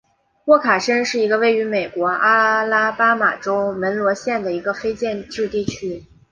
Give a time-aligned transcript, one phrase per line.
[0.45, 6.07] 沃卡申是一个位于美国阿拉巴马州门罗县的非建制地区。